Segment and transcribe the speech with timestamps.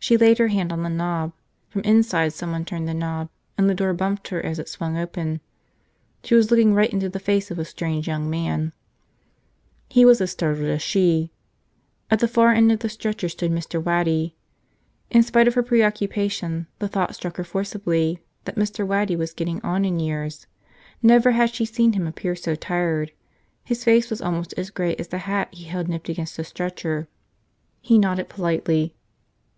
[0.00, 1.32] She laid her hand on the knob.
[1.68, 5.40] From inside someone turned the knob and the door bumped her as it swung open.
[6.24, 8.72] She was looking right into the face of a strange young man.
[9.90, 11.30] He was as startled as she.
[12.10, 13.82] At the far end of the stretcher stood Mr.
[13.82, 14.34] Waddy.
[15.10, 18.86] In spite of her preoccupation the thought struck her forcibly that Mr.
[18.86, 20.46] Waddy was getting on in years.
[21.02, 23.10] Never had she seen him appear so tired.
[23.64, 27.08] His face was almost as gray as the hat he held nipped against the stretcher.
[27.82, 28.94] He nodded politely.